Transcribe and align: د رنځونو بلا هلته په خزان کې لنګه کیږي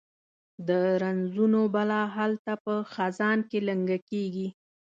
د 0.67 0.69
رنځونو 1.01 1.61
بلا 1.75 2.01
هلته 2.15 2.51
په 2.65 2.73
خزان 2.93 3.39
کې 3.49 3.59
لنګه 3.69 3.97
کیږي 4.09 4.47